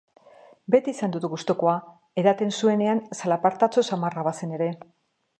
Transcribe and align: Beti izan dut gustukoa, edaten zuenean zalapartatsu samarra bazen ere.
Beti 0.75 0.93
izan 0.93 1.11
dut 1.15 1.25
gustukoa, 1.33 1.75
edaten 2.21 2.53
zuenean 2.61 3.01
zalapartatsu 3.17 3.83
samarra 3.91 4.25
bazen 4.29 4.57
ere. 4.61 4.71